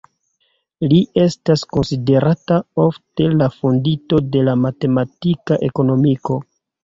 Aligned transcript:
Li 0.93 1.01
estas 1.23 1.63
konsiderata 1.73 2.57
ofte 2.85 3.27
la 3.41 3.49
fondinto 3.57 4.21
de 4.37 4.43
la 4.49 4.57
matematika 4.65 5.59
ekonomiko. 5.71 6.41